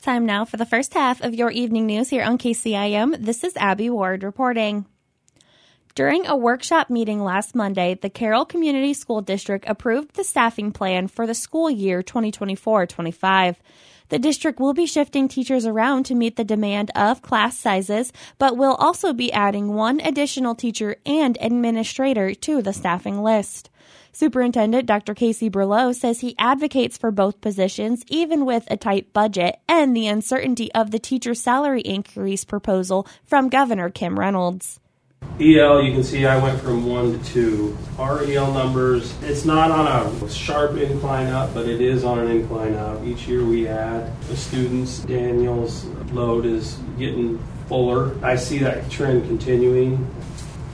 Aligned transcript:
Time 0.00 0.24
now 0.24 0.46
for 0.46 0.56
the 0.56 0.64
first 0.64 0.94
half 0.94 1.20
of 1.20 1.34
your 1.34 1.50
evening 1.50 1.84
news 1.84 2.08
here 2.08 2.24
on 2.24 2.38
KCIM. 2.38 3.22
This 3.22 3.44
is 3.44 3.54
Abby 3.58 3.90
Ward 3.90 4.22
reporting. 4.22 4.86
During 5.94 6.26
a 6.26 6.34
workshop 6.34 6.88
meeting 6.88 7.22
last 7.22 7.54
Monday, 7.54 7.98
the 8.00 8.08
Carroll 8.08 8.46
Community 8.46 8.94
School 8.94 9.20
District 9.20 9.62
approved 9.68 10.14
the 10.14 10.24
staffing 10.24 10.72
plan 10.72 11.06
for 11.06 11.26
the 11.26 11.34
school 11.34 11.68
year 11.68 12.02
2024 12.02 12.86
25. 12.86 13.60
The 14.10 14.18
district 14.18 14.60
will 14.60 14.74
be 14.74 14.86
shifting 14.86 15.28
teachers 15.28 15.64
around 15.64 16.04
to 16.06 16.14
meet 16.14 16.36
the 16.36 16.44
demand 16.44 16.90
of 16.94 17.22
class 17.22 17.56
sizes, 17.58 18.12
but 18.38 18.56
will 18.56 18.74
also 18.74 19.12
be 19.12 19.32
adding 19.32 19.72
one 19.74 20.00
additional 20.00 20.54
teacher 20.54 20.96
and 21.06 21.38
administrator 21.40 22.34
to 22.34 22.60
the 22.60 22.72
staffing 22.72 23.22
list. 23.22 23.70
Superintendent 24.12 24.86
Dr. 24.86 25.14
Casey 25.14 25.48
Berlau 25.48 25.94
says 25.94 26.20
he 26.20 26.34
advocates 26.38 26.98
for 26.98 27.12
both 27.12 27.40
positions, 27.40 28.04
even 28.08 28.44
with 28.44 28.64
a 28.68 28.76
tight 28.76 29.12
budget 29.12 29.60
and 29.68 29.96
the 29.96 30.08
uncertainty 30.08 30.72
of 30.74 30.90
the 30.90 30.98
teacher 30.98 31.34
salary 31.34 31.80
increase 31.82 32.44
proposal 32.44 33.06
from 33.24 33.48
Governor 33.48 33.90
Kim 33.90 34.18
Reynolds. 34.18 34.79
EL, 35.40 35.82
you 35.82 35.92
can 35.92 36.04
see 36.04 36.26
I 36.26 36.36
went 36.36 36.60
from 36.60 36.84
one 36.84 37.18
to 37.18 37.24
two. 37.24 37.76
Our 37.98 38.22
EL 38.24 38.52
numbers, 38.52 39.14
it's 39.22 39.46
not 39.46 39.70
on 39.70 39.86
a 39.86 40.28
sharp 40.28 40.76
incline 40.76 41.28
up, 41.28 41.54
but 41.54 41.66
it 41.66 41.80
is 41.80 42.04
on 42.04 42.18
an 42.18 42.30
incline 42.30 42.74
up. 42.74 43.02
Each 43.04 43.26
year 43.26 43.42
we 43.42 43.66
add 43.66 44.12
the 44.24 44.36
students. 44.36 44.98
Daniel's 44.98 45.86
load 46.12 46.44
is 46.44 46.74
getting 46.98 47.38
fuller. 47.68 48.14
I 48.22 48.36
see 48.36 48.58
that 48.58 48.90
trend 48.90 49.26
continuing. 49.28 50.06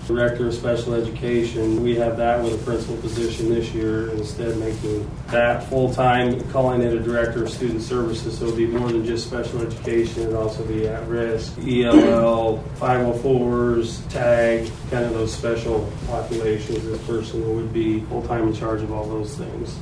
Director 0.07 0.47
of 0.47 0.55
Special 0.55 0.95
Education, 0.95 1.83
we 1.83 1.97
have 1.97 2.17
that 2.17 2.43
with 2.43 2.55
a 2.55 2.65
principal 2.65 2.97
position 2.99 3.49
this 3.49 3.73
year, 3.75 4.11
instead 4.13 4.57
making 4.59 5.11
that 5.29 5.69
full-time, 5.69 6.41
calling 6.51 6.83
it 6.83 6.93
a 6.93 7.01
Director 7.01 7.43
of 7.43 7.51
Student 7.51 7.83
Services, 7.83 8.39
so 8.39 8.47
it'll 8.47 8.57
be 8.57 8.67
more 8.67 8.89
than 8.89 9.05
just 9.05 9.27
special 9.27 9.61
education, 9.63 10.23
it'll 10.23 10.45
also 10.45 10.65
be 10.65 10.87
at-risk, 10.87 11.59
ELL, 11.59 12.63
504s, 12.77 14.09
TAG, 14.11 14.71
kind 14.91 15.05
of 15.05 15.13
those 15.13 15.35
special 15.35 15.91
populations, 16.07 16.85
this 16.85 17.05
person 17.07 17.57
would 17.57 17.73
be 17.73 18.01
full-time 18.03 18.49
in 18.49 18.55
charge 18.55 18.83
of 18.83 18.93
all 18.93 19.07
those 19.09 19.37
things. 19.37 19.77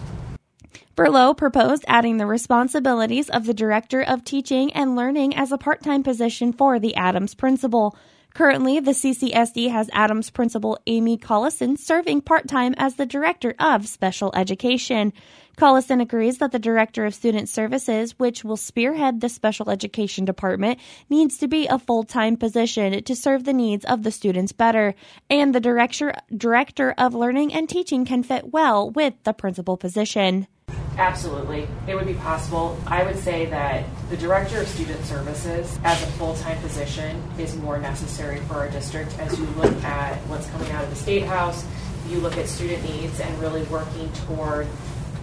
Berlau 0.97 1.37
proposed 1.37 1.85
adding 1.89 2.19
the 2.19 2.27
responsibilities 2.27 3.29
of 3.29 3.47
the 3.47 3.55
Director 3.55 4.01
of 4.01 4.25
Teaching 4.25 4.73
and 4.73 4.95
Learning 4.95 5.35
as 5.35 5.51
a 5.51 5.59
part 5.59 5.83
time 5.83 6.05
position 6.05 6.53
for 6.53 6.79
the 6.79 6.95
Adams 6.95 7.35
Principal. 7.35 7.97
Currently, 8.35 8.81
the 8.81 8.91
CCSD 8.91 9.71
has 9.71 9.89
Adams 9.93 10.29
principal 10.29 10.77
Amy 10.89 11.17
Collison 11.17 11.79
serving 11.79 12.23
part 12.23 12.49
time 12.49 12.75
as 12.77 12.97
the 12.97 13.07
Director 13.07 13.55
of 13.61 13.87
Special 13.87 14.33
Education. 14.35 15.13
Collison 15.57 16.03
agrees 16.03 16.39
that 16.39 16.51
the 16.51 16.59
Director 16.59 17.07
of 17.07 17.15
Student 17.15 17.49
Services, 17.49 18.19
which 18.19 18.43
will 18.43 18.57
spearhead 18.57 19.21
the 19.21 19.29
Special 19.29 19.71
Education 19.71 20.25
Department, 20.25 20.81
needs 21.09 21.39
to 21.39 21.47
be 21.47 21.69
a 21.69 21.79
full 21.79 22.03
time 22.03 22.37
position 22.37 23.05
to 23.05 23.15
serve 23.15 23.45
the 23.45 23.53
needs 23.53 23.85
of 23.85 24.03
the 24.03 24.11
students 24.11 24.51
better, 24.51 24.97
and 25.31 25.55
the 25.55 25.61
Director, 25.61 26.13
Director 26.37 26.93
of 26.99 27.15
Learning 27.15 27.55
and 27.55 27.69
Teaching 27.69 28.05
can 28.05 28.25
fit 28.25 28.53
well 28.53 28.91
with 28.91 29.15
the 29.23 29.33
principal 29.33 29.77
position. 29.77 30.49
Absolutely. 30.97 31.67
It 31.89 31.97
would 31.97 32.07
be 32.07 32.15
possible. 32.15 32.79
I 32.87 33.03
would 33.03 33.19
say 33.19 33.47
that 33.47 33.85
the 34.11 34.17
Director 34.17 34.61
of 34.61 34.69
Student 34.69 35.05
Services 35.05 35.79
as 35.83 36.01
a 36.03 36.07
full 36.13 36.35
time 36.37 36.61
position 36.61 37.21
is 37.39 37.57
more 37.57 37.79
necessary 37.79 38.39
for 38.41 38.55
our 38.55 38.69
district 38.69 39.19
as 39.19 39.39
you 39.39 39.47
look 39.57 39.75
at 39.83 40.17
what's 40.29 40.49
coming 40.51 40.71
out 40.71 40.85
of 40.85 40.91
the 40.91 40.97
State 40.97 41.25
House, 41.25 41.67
you 42.09 42.21
look 42.21 42.37
at 42.37 42.47
student 42.47 42.83
needs 42.85 43.19
and 43.19 43.41
really 43.41 43.65
working 43.65 44.11
toward 44.13 44.69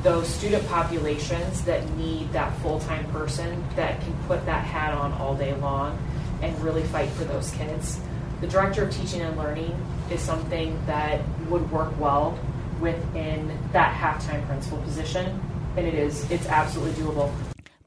those 0.03 0.27
student 0.27 0.67
populations 0.67 1.61
that 1.61 1.87
need 1.91 2.31
that 2.33 2.57
full 2.57 2.79
time 2.81 3.05
person 3.11 3.63
that 3.75 4.01
can 4.01 4.13
put 4.27 4.45
that 4.45 4.65
hat 4.65 4.93
on 4.93 5.13
all 5.13 5.35
day 5.35 5.53
long 5.55 5.97
and 6.41 6.59
really 6.61 6.83
fight 6.83 7.09
for 7.11 7.23
those 7.23 7.51
kids. 7.51 7.99
The 8.41 8.47
Director 8.47 8.83
of 8.83 8.91
Teaching 8.91 9.21
and 9.21 9.37
Learning 9.37 9.73
is 10.09 10.19
something 10.19 10.83
that 10.87 11.21
would 11.49 11.71
work 11.71 11.97
well 11.99 12.37
within 12.79 13.55
that 13.71 13.93
half-time 13.93 14.45
principal 14.47 14.79
position, 14.79 15.39
and 15.77 15.87
it 15.87 15.95
is 15.95 16.29
it's 16.31 16.47
absolutely 16.47 17.01
doable. 17.03 17.31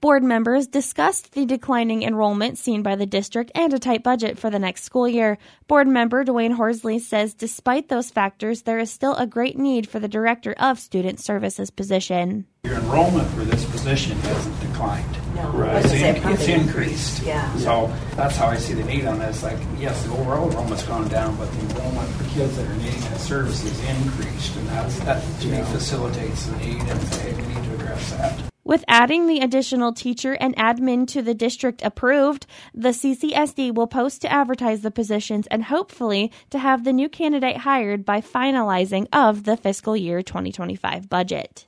Board 0.04 0.22
members 0.22 0.66
discussed 0.66 1.32
the 1.32 1.46
declining 1.46 2.02
enrollment 2.02 2.58
seen 2.58 2.82
by 2.82 2.94
the 2.94 3.06
district 3.06 3.50
and 3.54 3.72
a 3.72 3.78
tight 3.78 4.02
budget 4.02 4.38
for 4.38 4.50
the 4.50 4.58
next 4.58 4.84
school 4.84 5.08
year. 5.08 5.38
Board 5.66 5.88
member 5.88 6.26
Dwayne 6.26 6.52
Horsley 6.52 6.98
says 6.98 7.32
despite 7.32 7.88
those 7.88 8.10
factors, 8.10 8.62
there 8.62 8.78
is 8.78 8.90
still 8.90 9.14
a 9.14 9.26
great 9.26 9.58
need 9.58 9.88
for 9.88 9.98
the 9.98 10.08
Director 10.08 10.54
of 10.58 10.78
Student 10.78 11.20
Services 11.20 11.70
position. 11.70 12.46
Your 12.64 12.74
enrollment 12.74 13.28
for 13.30 13.44
this 13.44 13.64
position 13.64 14.18
hasn't 14.18 14.60
declined. 14.60 15.23
No, 15.34 15.50
Right. 15.50 15.84
it's, 15.84 15.92
It's, 15.92 16.02
in- 16.02 16.28
it's 16.32 16.48
increased. 16.48 17.22
Yeah. 17.22 17.54
So 17.56 17.92
that's 18.16 18.36
how 18.36 18.46
I 18.48 18.56
see 18.56 18.74
the 18.74 18.84
need 18.84 19.04
on 19.06 19.18
this. 19.18 19.42
Like, 19.42 19.58
yes, 19.78 20.02
the 20.04 20.12
overall 20.12 20.48
enrollment's 20.48 20.84
gone 20.84 21.08
down, 21.08 21.36
but 21.36 21.50
the 21.52 21.60
enrollment 21.60 22.08
for 22.14 22.24
kids 22.38 22.56
that 22.56 22.66
are 22.66 22.74
needing 22.76 23.00
that 23.00 23.18
service 23.20 23.64
is 23.64 23.78
increased, 23.88 24.56
and 24.56 24.68
that's 24.68 24.98
that 25.00 25.22
to 25.40 25.48
me 25.48 25.62
facilitates 25.72 26.46
the 26.46 26.56
need, 26.58 26.80
and 26.80 27.02
hey, 27.14 27.32
we 27.34 27.42
need 27.54 27.64
to 27.64 27.74
address 27.74 28.10
that. 28.12 28.40
With 28.66 28.82
adding 28.88 29.26
the 29.26 29.40
additional 29.40 29.92
teacher 29.92 30.32
and 30.40 30.56
admin 30.56 31.06
to 31.08 31.20
the 31.20 31.34
district 31.34 31.82
approved, 31.84 32.46
the 32.72 32.90
CCSD 32.94 33.74
will 33.74 33.86
post 33.86 34.22
to 34.22 34.32
advertise 34.32 34.80
the 34.80 34.90
positions 34.90 35.46
and 35.48 35.64
hopefully 35.64 36.32
to 36.48 36.58
have 36.58 36.82
the 36.84 36.92
new 36.94 37.10
candidate 37.10 37.58
hired 37.58 38.06
by 38.06 38.22
finalizing 38.22 39.06
of 39.12 39.44
the 39.44 39.58
fiscal 39.58 39.94
year 39.94 40.22
2025 40.22 41.10
budget. 41.10 41.66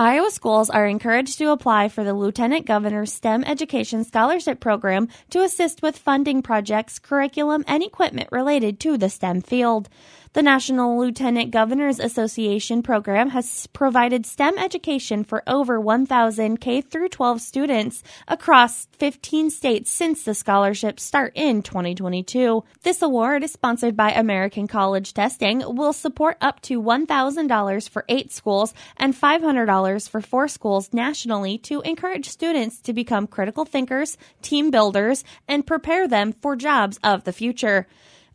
Iowa 0.00 0.30
schools 0.30 0.70
are 0.70 0.86
encouraged 0.86 1.36
to 1.36 1.50
apply 1.50 1.90
for 1.90 2.04
the 2.04 2.14
Lieutenant 2.14 2.64
Governor's 2.64 3.12
STEM 3.12 3.44
Education 3.44 4.02
Scholarship 4.02 4.58
Program 4.58 5.08
to 5.28 5.42
assist 5.42 5.82
with 5.82 5.98
funding 5.98 6.40
projects, 6.40 6.98
curriculum, 6.98 7.64
and 7.68 7.82
equipment 7.82 8.30
related 8.32 8.80
to 8.80 8.96
the 8.96 9.10
STEM 9.10 9.42
field. 9.42 9.90
The 10.32 10.42
National 10.42 10.96
Lieutenant 10.96 11.50
Governors 11.50 11.98
Association 11.98 12.84
program 12.84 13.30
has 13.30 13.66
provided 13.66 14.24
STEM 14.24 14.58
education 14.58 15.24
for 15.24 15.42
over 15.44 15.80
1,000 15.80 16.60
K 16.60 16.82
through 16.82 17.08
12 17.08 17.40
students 17.40 18.04
across 18.28 18.86
15 19.00 19.50
states 19.50 19.90
since 19.90 20.22
the 20.22 20.36
scholarships 20.36 21.02
start 21.02 21.32
in 21.34 21.62
2022. 21.62 22.62
This 22.84 23.02
award, 23.02 23.50
sponsored 23.50 23.96
by 23.96 24.12
American 24.12 24.68
College 24.68 25.14
Testing, 25.14 25.64
will 25.66 25.92
support 25.92 26.36
up 26.40 26.60
to 26.60 26.80
$1,000 26.80 27.88
for 27.88 28.04
eight 28.08 28.30
schools 28.30 28.72
and 28.96 29.12
$500 29.12 30.08
for 30.08 30.20
four 30.20 30.46
schools 30.46 30.90
nationally 30.92 31.58
to 31.58 31.80
encourage 31.80 32.28
students 32.28 32.80
to 32.82 32.92
become 32.92 33.26
critical 33.26 33.64
thinkers, 33.64 34.16
team 34.42 34.70
builders, 34.70 35.24
and 35.48 35.66
prepare 35.66 36.06
them 36.06 36.32
for 36.32 36.54
jobs 36.54 37.00
of 37.02 37.24
the 37.24 37.32
future. 37.32 37.88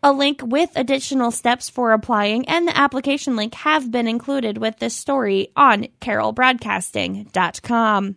A 0.01 0.13
link 0.13 0.41
with 0.43 0.69
additional 0.75 1.31
steps 1.31 1.69
for 1.69 1.93
applying 1.93 2.45
and 2.49 2.67
the 2.67 2.77
application 2.77 3.37
link 3.37 3.53
have 3.53 3.89
been 3.89 4.07
included 4.07 4.57
with 4.57 4.79
this 4.79 4.93
story 4.93 5.53
on 5.55 5.87
carrollbroadcasting.com. 6.01 8.15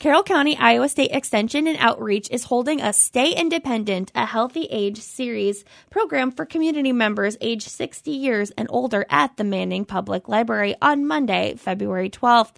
Carroll 0.00 0.22
County 0.22 0.56
Iowa 0.56 0.88
State 0.88 1.10
Extension 1.12 1.66
and 1.66 1.76
Outreach 1.76 2.26
is 2.30 2.44
holding 2.44 2.80
a 2.80 2.90
Stay 2.90 3.34
Independent, 3.34 4.10
a 4.14 4.24
Healthy 4.24 4.64
Age 4.70 4.96
series 4.96 5.62
program 5.90 6.30
for 6.30 6.46
community 6.46 6.90
members 6.90 7.36
age 7.42 7.68
60 7.68 8.10
years 8.10 8.50
and 8.52 8.66
older 8.70 9.04
at 9.10 9.36
the 9.36 9.44
Manning 9.44 9.84
Public 9.84 10.26
Library 10.26 10.74
on 10.80 11.06
Monday, 11.06 11.54
February 11.58 12.08
12th. 12.08 12.54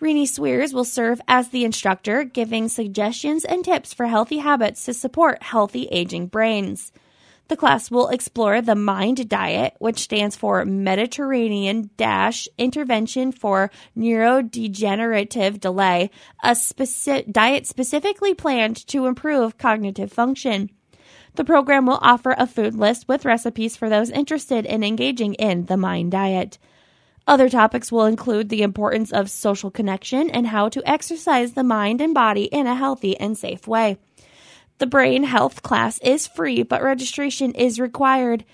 Renee 0.00 0.24
Swears 0.24 0.72
will 0.72 0.86
serve 0.86 1.20
as 1.28 1.50
the 1.50 1.66
instructor, 1.66 2.24
giving 2.24 2.66
suggestions 2.66 3.44
and 3.44 3.62
tips 3.62 3.92
for 3.92 4.06
healthy 4.06 4.38
habits 4.38 4.86
to 4.86 4.94
support 4.94 5.42
healthy 5.42 5.86
aging 5.92 6.28
brains. 6.28 6.92
The 7.50 7.56
class 7.56 7.90
will 7.90 8.06
explore 8.10 8.62
the 8.62 8.76
MIND 8.76 9.28
diet, 9.28 9.74
which 9.80 9.98
stands 9.98 10.36
for 10.36 10.64
Mediterranean 10.64 11.90
Dash 11.96 12.46
Intervention 12.56 13.32
for 13.32 13.72
Neurodegenerative 13.98 15.58
Delay, 15.58 16.10
a 16.44 16.56
diet 17.28 17.66
specifically 17.66 18.34
planned 18.34 18.86
to 18.86 19.06
improve 19.06 19.58
cognitive 19.58 20.12
function. 20.12 20.70
The 21.34 21.44
program 21.44 21.86
will 21.86 21.98
offer 22.00 22.36
a 22.38 22.46
food 22.46 22.76
list 22.76 23.08
with 23.08 23.24
recipes 23.24 23.76
for 23.76 23.88
those 23.88 24.10
interested 24.10 24.64
in 24.64 24.84
engaging 24.84 25.34
in 25.34 25.64
the 25.64 25.76
MIND 25.76 26.12
diet. 26.12 26.56
Other 27.26 27.48
topics 27.48 27.90
will 27.90 28.06
include 28.06 28.48
the 28.48 28.62
importance 28.62 29.12
of 29.12 29.28
social 29.28 29.72
connection 29.72 30.30
and 30.30 30.46
how 30.46 30.68
to 30.68 30.88
exercise 30.88 31.54
the 31.54 31.64
mind 31.64 32.00
and 32.00 32.14
body 32.14 32.44
in 32.44 32.68
a 32.68 32.76
healthy 32.76 33.18
and 33.18 33.36
safe 33.36 33.66
way. 33.66 33.98
The 34.80 34.86
brain 34.86 35.22
health 35.24 35.62
class 35.62 35.98
is 35.98 36.26
free, 36.26 36.62
but 36.62 36.82
registration 36.82 37.52
is 37.52 37.78
required. 37.78 38.46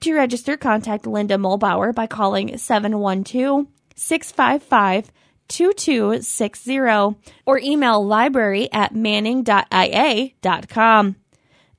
To 0.00 0.14
register, 0.14 0.56
contact 0.56 1.06
Linda 1.06 1.36
Mulbauer 1.36 1.94
by 1.94 2.06
calling 2.06 2.56
712 2.56 3.66
655 3.94 5.12
2260 5.46 6.78
or 7.44 7.58
email 7.58 8.02
library 8.02 8.72
at 8.72 8.94
manning.ia.com. 8.94 9.56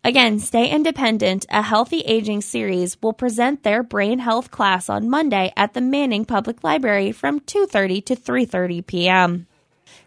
Again, 0.03 0.37
Stay 0.37 0.69
Independent, 0.69 1.47
a 1.49 1.63
healthy 1.63 2.01
aging 2.01 2.41
series, 2.41 3.01
will 3.01 3.13
present 3.13 3.63
their 3.63 3.81
brain 3.81 4.19
health 4.19 4.51
class 4.51 4.87
on 4.87 5.09
Monday 5.09 5.51
at 5.57 5.73
the 5.73 5.81
Manning 5.81 6.25
Public 6.25 6.63
Library 6.63 7.11
from 7.11 7.39
2:30 7.39 8.05
to 8.05 8.15
3:30 8.15 8.85
p.m. 8.85 9.47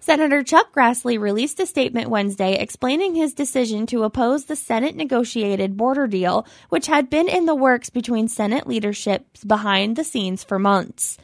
Senator 0.01 0.43
Chuck 0.43 0.73
Grassley 0.75 1.19
released 1.19 1.61
a 1.61 1.67
statement 1.67 2.11
Wednesday 2.11 2.55
explaining 2.55 3.15
his 3.15 3.35
decision 3.35 3.87
to 3.87 4.05
oppose 4.05 4.45
the 4.45 4.57
Senate 4.57 4.97
negotiated 4.97 5.77
border 5.77 6.07
deal, 6.07 6.47
which 6.69 6.87
had 6.87 7.11
been 7.11 7.29
in 7.29 7.47
the 7.47 7.55
works 7.55 7.91
between 7.91 8.29
Senate 8.29 8.67
leaderships 8.67 9.45
behind 9.45 9.97
the 9.97 10.05
scenes 10.05 10.45
for 10.45 10.59
months. 10.59 11.19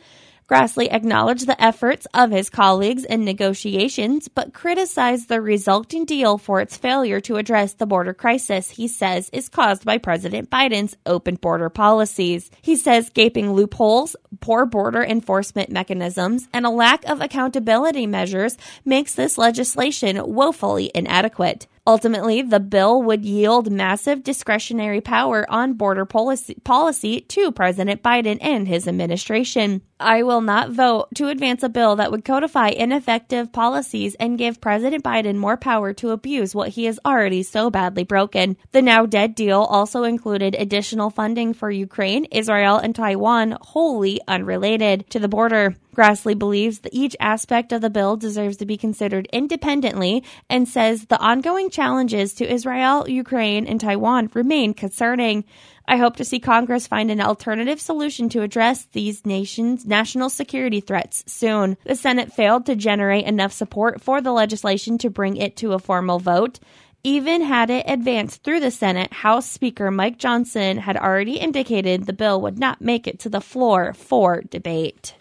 Grassley 0.55 0.87
acknowledged 0.89 1.49
the 1.49 1.61
efforts 1.61 2.06
of 2.15 2.31
his 2.31 2.49
colleagues 2.49 3.05
in 3.05 3.25
negotiations, 3.25 4.29
but 4.29 4.55
criticized 4.55 5.29
the 5.29 5.41
resulting 5.41 6.05
deal 6.05 6.39
for 6.39 6.61
its 6.61 6.77
failure 6.77 7.21
to 7.23 7.39
address 7.39 7.73
the 7.73 7.87
border 7.87 8.15
crisis 8.15 8.71
he 8.71 8.87
says 8.87 9.29
is 9.33 9.49
caused 9.49 9.85
by 9.85 9.99
President 9.99 10.51
Biden's 10.51 10.97
open 11.06 11.35
border 11.35 11.71
policies. 11.71 12.53
He 12.62 12.77
says 12.77 13.11
gaping 13.11 13.53
loopholes, 13.53 14.15
poor 14.39 14.65
border 14.65 15.03
enforcement 15.03 15.71
mechanisms, 15.71 16.47
and 16.53 16.65
a 16.65 16.71
lack 16.71 17.05
of 17.06 17.21
accountability 17.21 18.06
measures 18.06 18.56
makes 18.85 19.17
this 19.17 19.37
legislation 19.37 20.21
woefully 20.25 20.93
inadequate. 20.95 21.67
Ultimately, 21.87 22.41
the 22.41 22.61
bill 22.61 23.03
would 23.03 23.27
yield 23.27 23.71
massive 23.71 24.23
discretionary 24.23 25.03
power 25.03 25.45
on 25.51 25.75
border 25.75 26.07
policy, 26.07 26.57
policy 26.65 27.21
to 27.21 27.53
President 27.53 28.03
Biden 28.03 28.39
and 28.41 28.67
his 28.67 28.89
administration. 28.89 29.83
I 30.01 30.23
will 30.23 30.41
not 30.41 30.71
vote 30.71 31.09
to 31.17 31.29
advance 31.29 31.63
a 31.63 31.69
bill 31.69 31.97
that 31.97 32.11
would 32.11 32.25
codify 32.25 32.69
ineffective 32.69 33.53
policies 33.53 34.15
and 34.15 34.39
give 34.39 34.63
President 34.63 35.05
Biden 35.05 35.37
more 35.37 35.59
power 35.59 35.93
to 35.95 36.11
abuse 36.11 36.55
what 36.55 36.71
he 36.71 36.87
has 36.87 36.99
already 37.05 37.43
so 37.43 37.71
badly 37.71 38.05
broken. 38.05 38.57
The 38.73 38.81
now 38.81 39.05
dead 39.05 39.35
deal 39.35 39.61
also 39.61 40.05
included 40.05 40.55
additional 40.55 41.11
funding 41.11 41.53
for 41.53 41.71
Ukraine, 41.71 42.25
Israel, 42.27 42.79
and 42.79 42.95
Taiwan, 42.95 43.59
wholly 43.61 44.21
unrelated 44.27 45.09
to 45.11 45.19
the 45.19 45.29
border. 45.29 45.77
Grassley 45.94 46.38
believes 46.38 46.81
that 46.81 46.93
each 46.93 47.17
aspect 47.20 47.73
of 47.73 47.81
the 47.81 47.91
bill 47.91 48.17
deserves 48.17 48.56
to 48.58 48.67
be 48.67 48.76
considered 48.76 49.29
independently 49.32 50.25
and 50.50 50.69
says 50.69 51.06
the 51.06 51.20
ongoing 51.20 51.70
challenges 51.70 52.35
to 52.35 52.52
Israel, 52.52 53.08
Ukraine, 53.08 53.67
and 53.67 53.81
Taiwan 53.81 54.31
remain 54.35 54.75
concerning. 54.75 55.44
I 55.87 55.96
hope 55.99 56.17
to 56.17 56.25
see 56.25 56.41
Congress 56.41 56.87
find 56.87 57.11
an 57.11 57.20
alternative 57.20 57.81
solution 57.81 58.29
to 58.31 58.43
address 58.43 58.85
these 58.93 59.26
nations' 59.26 59.85
national 59.87 60.31
security 60.31 60.81
threats 60.81 61.25
soon. 61.26 61.76
The 61.85 61.94
Senate 61.94 62.32
failed 62.32 62.67
to 62.67 62.76
generate 62.76 63.26
enough 63.26 63.52
support 63.52 64.00
for 64.00 64.20
the 64.20 64.32
legislation 64.32 64.99
to 64.99 65.11
bring 65.11 65.37
it 65.37 65.56
to 65.58 65.73
a 65.73 65.79
formal 65.79 66.19
vote. 66.19 66.58
Even 67.06 67.43
had 67.43 67.69
it 67.69 67.85
advanced 67.87 68.43
through 68.43 68.61
the 68.61 68.70
Senate, 68.70 69.12
House 69.12 69.46
Speaker 69.46 69.91
Mike 69.91 70.17
Johnson 70.17 70.79
had 70.79 70.96
already 70.96 71.37
indicated 71.37 72.06
the 72.06 72.14
bill 72.14 72.41
would 72.41 72.58
not 72.58 72.81
make 72.81 73.06
it 73.06 73.19
to 73.20 73.29
the 73.29 73.43
floor 73.43 73.93
for 73.93 74.41
debate. 74.41 75.14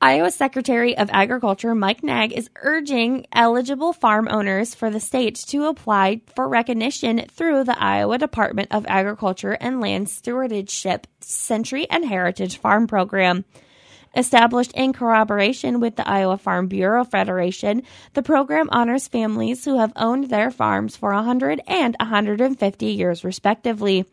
Iowa 0.00 0.30
Secretary 0.30 0.96
of 0.96 1.08
Agriculture 1.10 1.74
Mike 1.74 2.02
Naig 2.02 2.32
is 2.32 2.50
urging 2.62 3.26
eligible 3.32 3.94
farm 3.94 4.28
owners 4.28 4.74
for 4.74 4.90
the 4.90 5.00
state 5.00 5.36
to 5.48 5.64
apply 5.64 6.20
for 6.34 6.46
recognition 6.46 7.24
through 7.30 7.64
the 7.64 7.82
Iowa 7.82 8.18
Department 8.18 8.68
of 8.72 8.84
Agriculture 8.86 9.52
and 9.52 9.80
Land 9.80 10.10
Stewardship 10.10 11.06
Century 11.20 11.88
and 11.88 12.04
Heritage 12.04 12.58
Farm 12.58 12.86
Program. 12.86 13.46
Established 14.14 14.72
in 14.72 14.92
corroboration 14.92 15.80
with 15.80 15.96
the 15.96 16.06
Iowa 16.06 16.36
Farm 16.36 16.68
Bureau 16.68 17.04
Federation, 17.04 17.82
the 18.12 18.22
program 18.22 18.68
honors 18.72 19.08
families 19.08 19.64
who 19.64 19.78
have 19.78 19.94
owned 19.96 20.28
their 20.28 20.50
farms 20.50 20.94
for 20.94 21.14
100 21.14 21.62
and 21.66 21.96
150 21.98 22.86
years, 22.86 23.24
respectively. 23.24 24.04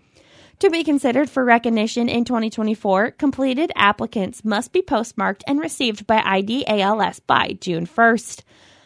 To 0.59 0.69
be 0.69 0.83
considered 0.83 1.29
for 1.29 1.43
recognition 1.43 2.07
in 2.07 2.23
2024, 2.23 3.11
completed 3.11 3.71
applicants 3.75 4.45
must 4.45 4.71
be 4.71 4.81
postmarked 4.81 5.43
and 5.45 5.59
received 5.59 6.07
by 6.07 6.19
IDALS 6.21 7.19
by 7.27 7.57
June 7.59 7.85
1st. 7.85 8.43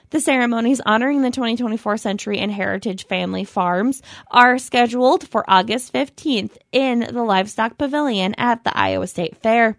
The 0.10 0.22
ceremonies 0.22 0.82
honoring 0.86 1.22
the 1.22 1.32
2024 1.32 1.98
Century 1.98 2.40
and 2.40 2.52
Heritage 2.52 3.06
Family 3.08 3.44
Farms 3.44 4.02
are 4.32 4.58
scheduled 4.58 5.28
for 5.28 5.44
August 5.48 5.94
15th 5.94 6.58
in 6.72 7.00
the 7.00 7.24
Livestock 7.24 7.78
Pavilion 7.78 8.34
at 8.38 8.64
the 8.64 8.76
Iowa 8.76 9.06
State 9.06 9.36
Fair. 9.38 9.78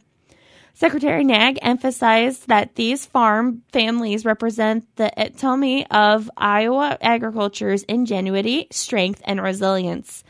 Secretary 0.74 1.24
Naig 1.24 1.58
emphasized 1.60 2.46
that 2.46 2.76
these 2.76 3.04
farm 3.04 3.62
families 3.72 4.24
represent 4.24 4.86
the 4.94 5.10
epitome 5.16 5.84
of 5.90 6.30
Iowa 6.36 6.96
agriculture's 7.00 7.82
ingenuity, 7.84 8.68
strength, 8.70 9.20
and 9.24 9.42
resilience. 9.42 10.22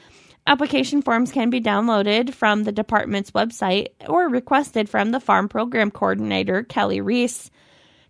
Application 0.49 1.03
forms 1.03 1.31
can 1.31 1.51
be 1.51 1.61
downloaded 1.61 2.33
from 2.33 2.65
the 2.65 2.73
department's 2.73 3.33
website 3.33 3.89
or 4.09 4.31
requested 4.31 4.89
from 4.89 5.11
the 5.11 5.21
farm 5.21 5.47
program 5.47 5.91
coordinator, 5.91 6.63
Kelly 6.63 7.03
Reese. 7.03 7.51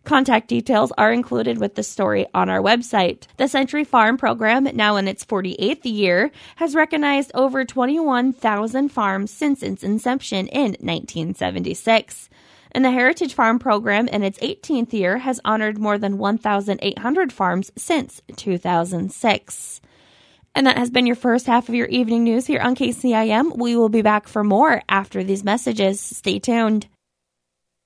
Contact 0.04 0.46
details 0.46 0.92
are 0.96 1.12
included 1.12 1.58
with 1.58 1.74
the 1.74 1.82
story 1.82 2.28
on 2.34 2.48
our 2.48 2.60
website. 2.60 3.26
The 3.38 3.48
Century 3.48 3.82
Farm 3.82 4.16
Program, 4.16 4.68
now 4.72 4.94
in 4.94 5.08
its 5.08 5.24
48th 5.24 5.80
year, 5.82 6.30
has 6.54 6.76
recognized 6.76 7.32
over 7.34 7.64
21,000 7.64 8.88
farms 8.88 9.32
since 9.32 9.64
its 9.64 9.82
inception 9.82 10.46
in 10.46 10.76
1976. 10.78 12.30
And 12.70 12.84
the 12.84 12.92
Heritage 12.92 13.34
Farm 13.34 13.58
Program, 13.58 14.06
in 14.06 14.22
its 14.22 14.38
18th 14.38 14.92
year, 14.92 15.18
has 15.18 15.40
honored 15.44 15.78
more 15.78 15.98
than 15.98 16.18
1,800 16.18 17.32
farms 17.32 17.72
since 17.76 18.22
2006. 18.36 19.80
And 20.58 20.66
that 20.66 20.76
has 20.76 20.90
been 20.90 21.06
your 21.06 21.14
first 21.14 21.46
half 21.46 21.68
of 21.68 21.76
your 21.76 21.86
evening 21.86 22.24
news 22.24 22.44
here 22.44 22.60
on 22.60 22.74
KCIM. 22.74 23.56
We 23.56 23.76
will 23.76 23.88
be 23.88 24.02
back 24.02 24.26
for 24.26 24.42
more 24.42 24.82
after 24.88 25.22
these 25.22 25.44
messages. 25.44 26.00
Stay 26.00 26.40
tuned. 26.40 26.88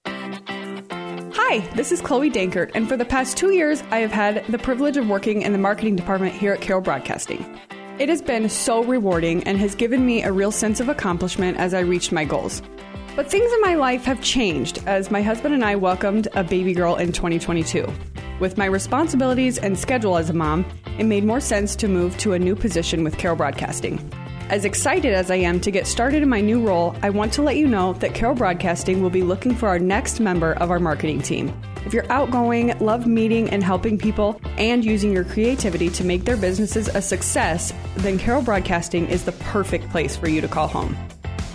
Hi, 0.06 1.58
this 1.74 1.92
is 1.92 2.00
Chloe 2.00 2.30
Dankert, 2.30 2.70
and 2.74 2.88
for 2.88 2.96
the 2.96 3.04
past 3.04 3.36
two 3.36 3.50
years, 3.50 3.82
I 3.90 3.98
have 3.98 4.10
had 4.10 4.46
the 4.46 4.56
privilege 4.56 4.96
of 4.96 5.06
working 5.06 5.42
in 5.42 5.52
the 5.52 5.58
marketing 5.58 5.96
department 5.96 6.34
here 6.34 6.54
at 6.54 6.62
Carroll 6.62 6.80
Broadcasting. 6.80 7.44
It 7.98 8.08
has 8.08 8.22
been 8.22 8.48
so 8.48 8.82
rewarding 8.82 9.44
and 9.44 9.58
has 9.58 9.75
given 9.75 10.06
me 10.06 10.22
a 10.22 10.32
real 10.32 10.50
sense 10.50 10.80
of 10.80 10.88
accomplishment 10.88 11.58
as 11.58 11.75
I 11.75 11.80
reached 11.80 12.10
my 12.10 12.25
goals. 12.25 12.62
But 13.14 13.30
things 13.30 13.52
in 13.52 13.60
my 13.60 13.75
life 13.75 14.06
have 14.06 14.22
changed 14.22 14.82
as 14.86 15.10
my 15.10 15.20
husband 15.20 15.52
and 15.52 15.62
I 15.62 15.75
welcomed 15.75 16.28
a 16.32 16.42
baby 16.42 16.72
girl 16.72 16.96
in 16.96 17.12
2022. 17.12 17.87
With 18.40 18.56
my 18.56 18.64
responsibilities 18.64 19.58
and 19.58 19.78
schedule 19.78 20.16
as 20.16 20.30
a 20.30 20.32
mom, 20.32 20.64
it 20.99 21.04
made 21.04 21.25
more 21.25 21.40
sense 21.40 21.76
to 21.76 21.88
move 21.88 22.16
to 22.18 22.32
a 22.32 22.38
new 22.38 22.56
position 22.56 23.04
with 23.04 23.18
Carroll 23.18 23.37
Broadcasting. 23.37 23.99
As 24.49 24.64
excited 24.66 25.14
as 25.14 25.30
I 25.30 25.37
am 25.37 25.61
to 25.61 25.70
get 25.70 25.87
started 25.87 26.22
in 26.22 26.28
my 26.28 26.40
new 26.40 26.61
role, 26.61 26.94
I 27.02 27.11
want 27.11 27.32
to 27.34 27.42
let 27.42 27.56
you 27.56 27.66
know 27.66 27.94
that 27.94 28.14
Carroll 28.14 28.34
Broadcasting 28.34 29.00
will 29.00 29.11
be 29.11 29.22
looking 29.22 29.54
for 29.54 29.68
our 29.68 29.78
next 29.78 30.20
member 30.20 30.52
of 30.54 30.70
our 30.70 30.78
marketing 30.78 31.22
team. 31.22 31.54
If 31.87 31.94
you're 31.94 32.11
outgoing, 32.12 32.78
love 32.78 33.06
meeting 33.06 33.49
and 33.50 33.64
helping 33.64 33.96
people, 33.96 34.40
and 34.58 34.84
using 34.84 35.12
your 35.12 35.25
creativity 35.25 35.88
to 35.90 36.04
make 36.04 36.25
their 36.25 36.37
businesses 36.37 36.88
a 36.88 37.00
success, 37.00 37.72
then 37.96 38.18
Carroll 38.18 38.42
Broadcasting 38.42 39.06
is 39.08 39.25
the 39.25 39.32
perfect 39.32 39.88
place 39.90 40.16
for 40.16 40.28
you 40.28 40.40
to 40.40 40.49
call 40.49 40.68
home. 40.68 40.96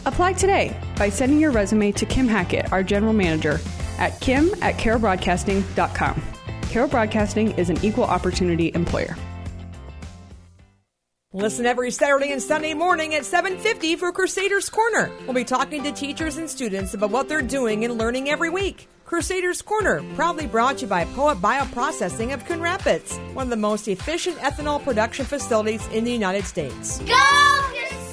Apply 0.06 0.34
today 0.34 0.76
by 0.98 1.10
sending 1.10 1.40
your 1.40 1.52
resume 1.52 1.92
to 1.92 2.06
Kim 2.06 2.28
Hackett, 2.28 2.72
our 2.72 2.82
general 2.82 3.14
manager, 3.14 3.60
at 4.00 4.20
kim 4.22 4.50
at 4.62 4.76
carrollbroadcasting.com. 4.78 6.22
Carroll 6.64 6.90
Broadcasting 6.90 7.52
is 7.52 7.70
an 7.70 7.78
equal 7.84 8.06
opportunity 8.06 8.72
employer. 8.74 9.16
Listen 11.38 11.68
every 11.68 11.92
Saturday 11.92 12.32
and 12.32 12.42
Sunday 12.42 12.74
morning 12.74 13.14
at 13.14 13.24
7:50 13.24 13.96
for 13.96 14.12
Crusaders 14.12 14.72
Corner. 14.72 15.12
We'll 15.26 15.36
be 15.36 15.44
talking 15.44 15.84
to 15.84 15.92
teachers 15.92 16.38
and 16.38 16.50
students 16.50 16.96
about 16.96 17.12
what 17.12 17.30
they're 17.30 17.44
doing 17.44 17.86
and 17.86 17.96
learning 17.96 18.28
every 18.28 18.50
week. 18.50 18.90
Crusaders 19.06 19.62
Corner, 19.62 20.02
proudly 20.16 20.48
brought 20.48 20.78
to 20.78 20.82
you 20.82 20.88
by 20.88 21.06
Poet 21.06 21.40
Bioprocessing 21.40 22.34
of 22.34 22.44
Coon 22.46 22.60
Rapids, 22.60 23.20
one 23.36 23.44
of 23.44 23.50
the 23.52 23.56
most 23.56 23.88
efficient 23.88 24.36
ethanol 24.38 24.84
production 24.84 25.26
facilities 25.26 25.86
in 25.90 26.06
the 26.06 26.12
United 26.12 26.44
States. 26.44 26.98
Go 27.02 27.14
Crusaders! 27.70 28.08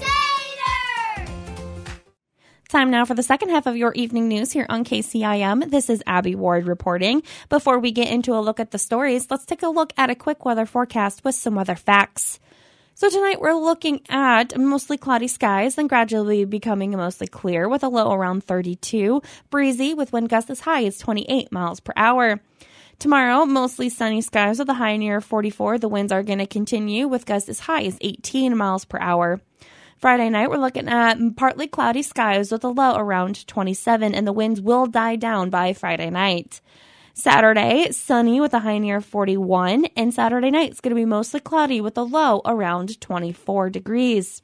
Time 2.68 2.90
now 2.90 3.06
for 3.06 3.14
the 3.14 3.22
second 3.22 3.48
half 3.48 3.66
of 3.66 3.74
your 3.74 3.92
evening 3.94 4.28
news 4.28 4.52
here 4.52 4.66
on 4.68 4.84
KCIM. 4.84 5.70
This 5.70 5.88
is 5.88 6.02
Abby 6.06 6.34
Ward 6.34 6.66
reporting. 6.66 7.22
Before 7.48 7.78
we 7.78 7.90
get 7.90 8.08
into 8.08 8.34
a 8.34 8.44
look 8.44 8.60
at 8.60 8.70
the 8.70 8.78
stories, 8.78 9.28
let's 9.30 9.46
take 9.46 9.62
a 9.62 9.68
look 9.68 9.94
at 9.96 10.10
a 10.10 10.14
quick 10.14 10.44
weather 10.44 10.66
forecast 10.66 11.24
with 11.24 11.34
some 11.34 11.54
weather 11.54 11.74
facts. 11.74 12.38
So 12.96 13.10
tonight 13.10 13.40
we're 13.40 13.54
looking 13.54 14.02
at 14.08 14.56
mostly 14.56 14.96
cloudy 14.96 15.26
skies, 15.26 15.74
then 15.74 15.88
gradually 15.88 16.44
becoming 16.44 16.92
mostly 16.92 17.26
clear 17.26 17.68
with 17.68 17.82
a 17.82 17.88
low 17.88 18.12
around 18.12 18.44
32, 18.44 19.20
breezy 19.50 19.94
with 19.94 20.12
wind 20.12 20.28
gusts 20.28 20.48
as 20.48 20.60
high 20.60 20.84
as 20.84 20.96
28 20.98 21.50
miles 21.50 21.80
per 21.80 21.92
hour. 21.96 22.40
Tomorrow, 23.00 23.46
mostly 23.46 23.88
sunny 23.88 24.20
skies 24.20 24.60
with 24.60 24.68
a 24.68 24.74
high 24.74 24.96
near 24.96 25.20
44. 25.20 25.78
The 25.78 25.88
winds 25.88 26.12
are 26.12 26.22
going 26.22 26.38
to 26.38 26.46
continue 26.46 27.08
with 27.08 27.26
gusts 27.26 27.48
as 27.48 27.58
high 27.58 27.82
as 27.82 27.98
18 28.00 28.56
miles 28.56 28.84
per 28.84 29.00
hour. 29.00 29.40
Friday 29.98 30.30
night, 30.30 30.48
we're 30.48 30.58
looking 30.58 30.88
at 30.88 31.18
partly 31.34 31.66
cloudy 31.66 32.02
skies 32.02 32.52
with 32.52 32.62
a 32.62 32.68
low 32.68 32.94
around 32.94 33.44
27, 33.48 34.14
and 34.14 34.24
the 34.24 34.32
winds 34.32 34.60
will 34.60 34.86
die 34.86 35.16
down 35.16 35.50
by 35.50 35.72
Friday 35.72 36.10
night. 36.10 36.60
Saturday, 37.16 37.92
sunny 37.92 38.40
with 38.40 38.52
a 38.54 38.58
high 38.58 38.78
near 38.78 39.00
41, 39.00 39.84
and 39.96 40.12
Saturday 40.12 40.50
night 40.50 40.72
is 40.72 40.80
going 40.80 40.90
to 40.90 40.96
be 40.96 41.04
mostly 41.04 41.38
cloudy 41.38 41.80
with 41.80 41.96
a 41.96 42.02
low 42.02 42.42
around 42.44 43.00
24 43.00 43.70
degrees. 43.70 44.42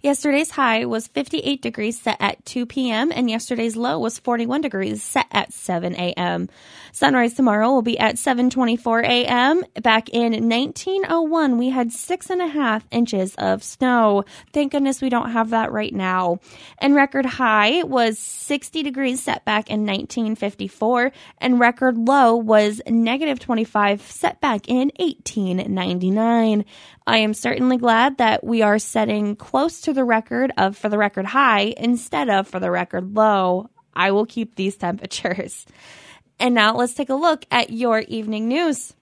Yesterday's 0.00 0.50
high 0.50 0.84
was 0.84 1.08
58 1.08 1.60
degrees 1.60 2.00
set 2.00 2.16
at 2.20 2.44
2 2.44 2.66
p.m. 2.66 3.10
and 3.12 3.28
yesterday's 3.28 3.76
low 3.76 3.98
was 3.98 4.18
41 4.18 4.60
degrees 4.60 5.02
set 5.02 5.26
at 5.32 5.52
7 5.52 5.94
a.m. 5.96 6.48
Sunrise 6.92 7.34
tomorrow 7.34 7.70
will 7.70 7.82
be 7.82 7.98
at 7.98 8.16
7:24 8.16 9.04
a.m. 9.04 9.64
Back 9.82 10.08
in 10.08 10.32
1901, 10.48 11.58
we 11.58 11.70
had 11.70 11.92
six 11.92 12.30
and 12.30 12.40
a 12.40 12.46
half 12.46 12.86
inches 12.90 13.34
of 13.36 13.62
snow. 13.62 14.24
Thank 14.52 14.72
goodness 14.72 15.02
we 15.02 15.08
don't 15.08 15.30
have 15.30 15.50
that 15.50 15.70
right 15.72 15.94
now. 15.94 16.40
And 16.78 16.94
record 16.94 17.26
high 17.26 17.82
was 17.82 18.18
60 18.18 18.82
degrees 18.82 19.22
set 19.22 19.44
back 19.44 19.70
in 19.70 19.86
1954, 19.86 21.12
and 21.38 21.60
record 21.60 21.98
low 21.98 22.36
was 22.36 22.80
negative 22.86 23.38
25 23.38 24.02
set 24.02 24.40
back 24.40 24.68
in 24.68 24.90
1899. 24.98 26.64
I 27.06 27.18
am 27.18 27.32
certainly 27.32 27.78
glad 27.78 28.18
that 28.18 28.44
we 28.44 28.60
are 28.62 28.78
setting 28.78 29.34
close 29.34 29.80
to 29.82 29.87
the 29.92 30.04
record 30.04 30.52
of 30.56 30.76
for 30.76 30.88
the 30.88 30.98
record 30.98 31.26
high 31.26 31.74
instead 31.76 32.28
of 32.28 32.48
for 32.48 32.60
the 32.60 32.70
record 32.70 33.14
low. 33.14 33.68
I 33.94 34.12
will 34.12 34.26
keep 34.26 34.54
these 34.54 34.76
temperatures. 34.76 35.66
And 36.40 36.54
now 36.54 36.76
let's 36.76 36.94
take 36.94 37.08
a 37.08 37.16
look 37.16 37.44
at 37.50 37.70
your 37.70 37.98
evening 37.98 38.46
news. 38.46 38.94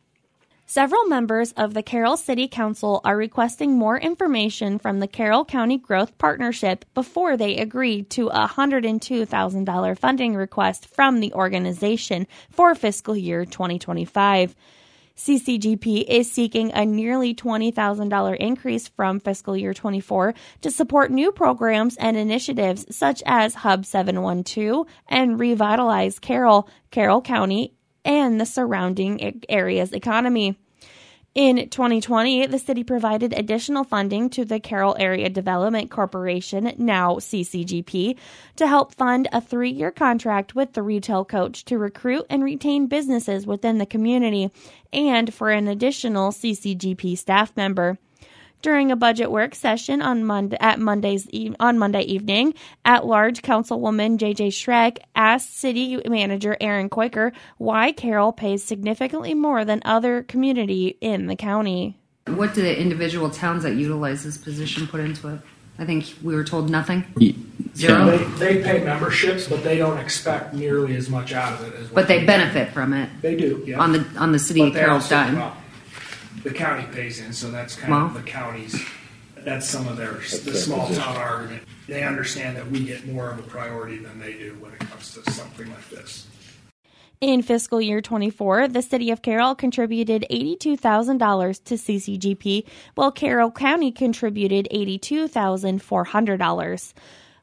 Several 0.69 1.05
members 1.05 1.53
of 1.53 1.75
the 1.75 1.83
Carroll 1.83 2.17
City 2.17 2.49
Council 2.49 3.01
are 3.05 3.17
requesting 3.17 3.79
more 3.79 3.97
information 3.97 4.81
from 4.81 4.99
the 4.99 5.07
Carroll 5.07 5.45
County 5.45 5.79
Growth 5.79 6.19
Partnership 6.19 6.85
before 6.93 7.37
they 7.37 7.59
agree 7.59 8.03
to 8.05 8.29
a 8.29 8.49
$102,000 8.49 9.99
funding 9.99 10.35
request 10.35 10.87
from 10.89 11.21
the 11.21 11.33
organization 11.35 12.27
for 12.51 12.75
fiscal 12.75 13.17
year 13.17 13.45
2025. 13.45 14.57
CCGP 15.17 16.05
is 16.07 16.31
seeking 16.31 16.73
a 16.73 16.85
nearly 16.85 17.35
$20,000 17.35 18.37
increase 18.37 18.89
from 18.89 19.19
fiscal 19.19 19.57
year 19.57 19.73
24 19.73 20.35
to 20.61 20.71
support 20.71 21.11
new 21.11 21.33
programs 21.33 21.97
and 21.97 22.17
initiatives 22.17 22.85
such 22.95 23.23
as 23.25 23.55
Hub 23.55 23.87
712 23.87 24.87
and 25.09 25.41
Revitalize 25.41 26.19
Carroll, 26.19 26.69
Carroll 26.91 27.23
County, 27.23 27.75
and 28.05 28.41
the 28.41 28.47
surrounding 28.47 29.43
area's 29.49 29.93
economy. 29.93 30.59
In 31.37 31.69
2020, 31.69 32.47
the 32.47 32.59
city 32.59 32.83
provided 32.83 33.35
additional 33.35 33.85
funding 33.85 34.31
to 34.31 34.47
the 34.47 34.59
Carroll 34.59 34.97
Area 34.99 35.29
Development 35.29 35.91
Corporation, 35.91 36.73
now 36.79 37.17
CCGP, 37.17 38.17
to 38.57 38.67
help 38.67 38.95
fund 38.95 39.29
a 39.31 39.43
three 39.43 39.69
year 39.69 39.91
contract 39.91 40.55
with 40.55 40.73
the 40.73 40.83
retail 40.83 41.27
coach 41.27 41.67
to 41.67 41.77
recruit 41.77 42.25
and 42.31 42.43
retain 42.43 42.87
businesses 42.87 43.47
within 43.47 43.77
the 43.77 43.85
community 43.85 44.51
and 44.95 45.35
for 45.35 45.51
an 45.51 45.69
additional 45.69 46.33
CCGP 46.33 47.19
staff 47.19 47.55
member 47.55 47.99
during 48.63 48.91
a 48.91 48.97
budget 48.97 49.31
work 49.31 49.55
session 49.55 50.03
on 50.03 50.25
Monday 50.25 50.57
at 50.61 50.79
Monday's 50.81 51.29
on 51.61 51.79
Monday 51.79 52.03
evening. 52.03 52.55
At 52.85 53.07
large, 53.07 53.43
Councilwoman 53.43 54.19
JJ 54.19 54.49
Schreck 54.49 54.99
asked 55.15 55.59
City 55.59 56.01
Manager 56.09 56.57
Aaron 56.61 56.89
Kooiker 56.91 57.33
why 57.59 57.93
Carroll 57.93 58.33
pays 58.33 58.65
significantly 58.65 59.35
more 59.35 59.65
than 59.65 59.83
other 59.85 60.23
community 60.23 60.97
in 61.01 61.27
the 61.27 61.37
county. 61.37 61.99
What 62.27 62.55
do 62.55 62.63
the 62.63 62.77
individual 62.81 63.31
towns 63.31 63.63
that 63.63 63.75
utilize 63.77 64.25
this 64.25 64.37
position 64.37 64.87
put 64.89 65.01
into 65.01 65.29
it? 65.29 65.41
I 65.79 65.85
think 65.85 66.07
we 66.23 66.35
were 66.35 66.43
told 66.43 66.71
nothing. 66.71 67.05
Zero. 67.77 68.17
They, 68.17 68.55
they 68.55 68.63
pay 68.63 68.83
memberships, 68.83 69.47
but 69.47 69.63
they 69.63 69.77
don't 69.77 69.99
expect 69.99 70.55
nearly 70.55 70.97
as 70.97 71.11
much 71.11 71.35
out 71.35 71.61
of 71.61 71.69
it 71.69 71.75
as. 71.79 71.89
But 71.91 72.09
they 72.09 72.25
benefit 72.25 72.73
from 72.73 72.95
it. 72.95 73.11
They 73.21 73.37
do, 73.37 73.63
yeah. 73.67 73.79
On 73.79 73.93
the 73.93 74.05
on 74.17 74.33
the 74.33 74.39
city 74.39 74.61
But 74.61 74.69
of 74.69 74.75
they 74.75 74.81
Carroll's 74.81 75.03
also- 75.13 75.15
dime. 75.15 75.53
Well, 76.37 76.45
The 76.45 76.51
county 76.59 76.87
pays 76.93 77.21
in, 77.21 77.33
so 77.33 77.51
that's 77.51 77.77
kind 77.77 77.93
Well. 77.93 78.07
of 78.07 78.15
the 78.15 78.23
county's, 78.23 78.81
that's 79.45 79.69
some 79.69 79.87
of 79.89 79.97
their, 79.97 80.13
the 80.15 80.55
small 80.55 80.89
town 80.89 81.17
argument. 81.17 81.63
They 81.89 82.03
understand 82.03 82.57
that 82.57 82.69
we 82.71 82.85
get 82.85 83.07
more 83.07 83.31
of 83.31 83.39
a 83.39 83.43
priority 83.43 83.99
than 83.99 84.19
they 84.19 84.33
do 84.35 84.57
when 84.61 84.73
it 84.73 84.81
comes 84.81 85.15
to 85.15 85.31
something 85.33 85.69
like 85.69 85.89
this. 85.91 86.27
In 87.21 87.41
fiscal 87.43 87.81
year 87.81 88.01
24, 88.03 88.69
the 88.69 88.83
city 88.83 89.11
of 89.11 89.23
Carroll 89.23 89.55
contributed 89.55 90.27
$82,000 90.31 91.65
to 91.65 91.75
CCGP, 91.77 92.65
while 92.95 93.11
Carroll 93.11 93.51
County 93.51 93.91
contributed 93.91 94.69
$82,400. 94.71 96.93